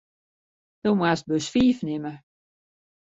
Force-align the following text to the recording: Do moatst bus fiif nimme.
Do 0.83 0.91
moatst 0.99 1.25
bus 1.29 1.47
fiif 1.53 1.77
nimme. 1.87 2.13